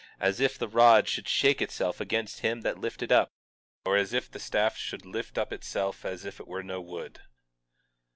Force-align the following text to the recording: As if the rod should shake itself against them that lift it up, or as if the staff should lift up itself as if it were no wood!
As 0.19 0.39
if 0.39 0.57
the 0.57 0.67
rod 0.67 1.07
should 1.07 1.27
shake 1.29 1.61
itself 1.61 2.01
against 2.01 2.41
them 2.41 2.61
that 2.61 2.79
lift 2.79 3.03
it 3.03 3.11
up, 3.11 3.33
or 3.85 3.97
as 3.97 4.13
if 4.13 4.31
the 4.31 4.39
staff 4.39 4.75
should 4.75 5.05
lift 5.05 5.37
up 5.37 5.53
itself 5.53 6.05
as 6.05 6.25
if 6.25 6.39
it 6.39 6.47
were 6.47 6.63
no 6.63 6.81
wood! 6.81 7.21